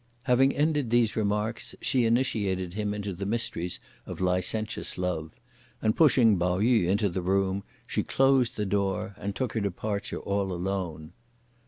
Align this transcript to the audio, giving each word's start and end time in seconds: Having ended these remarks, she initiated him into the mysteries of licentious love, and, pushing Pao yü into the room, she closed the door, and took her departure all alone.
Having 0.23 0.53
ended 0.55 0.89
these 0.89 1.15
remarks, 1.15 1.75
she 1.79 2.05
initiated 2.05 2.73
him 2.73 2.91
into 2.91 3.13
the 3.13 3.23
mysteries 3.27 3.79
of 4.07 4.19
licentious 4.19 4.97
love, 4.97 5.29
and, 5.79 5.95
pushing 5.95 6.39
Pao 6.39 6.57
yü 6.57 6.87
into 6.87 7.07
the 7.07 7.21
room, 7.21 7.63
she 7.87 8.01
closed 8.01 8.57
the 8.57 8.65
door, 8.65 9.13
and 9.19 9.35
took 9.35 9.53
her 9.53 9.59
departure 9.61 10.17
all 10.19 10.51
alone. 10.51 11.13